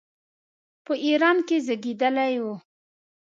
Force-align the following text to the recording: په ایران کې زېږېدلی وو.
په 0.85 0.93
ایران 1.05 1.37
کې 1.47 1.57
زېږېدلی 1.65 2.35
وو. 2.43 2.55